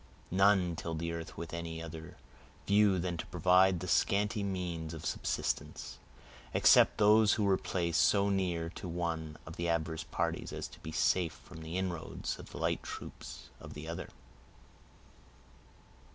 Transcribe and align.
None 0.31 0.75
tilled 0.75 0.97
the 0.97 1.11
earth 1.13 1.37
with 1.37 1.53
any 1.53 1.79
other 1.79 2.17
view 2.65 2.97
than 2.97 3.17
to 3.17 3.25
provide 3.27 3.79
the 3.81 3.87
scanty 3.87 4.41
means 4.41 4.95
of 4.95 5.05
subsistence, 5.05 5.99
except 6.55 6.97
those 6.97 7.33
who 7.33 7.43
were 7.43 7.55
placed 7.55 8.01
so 8.01 8.27
near 8.27 8.67
to 8.71 8.87
one 8.87 9.37
of 9.45 9.57
the 9.57 9.69
adverse 9.69 10.03
parties 10.05 10.51
as 10.51 10.67
to 10.69 10.79
be 10.79 10.91
safe 10.91 11.33
from 11.43 11.61
the 11.61 11.77
inroads 11.77 12.39
of 12.39 12.49
the 12.49 12.57
light 12.57 12.81
troops 12.81 13.51
of 13.59 13.75
the 13.75 13.87
other. 13.87 14.09